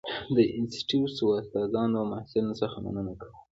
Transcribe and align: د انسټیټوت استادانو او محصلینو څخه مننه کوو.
د 0.35 0.37
انسټیټوت 0.57 1.17
استادانو 1.39 1.95
او 2.01 2.05
محصلینو 2.11 2.59
څخه 2.61 2.77
مننه 2.85 3.13
کوو. 3.21 3.35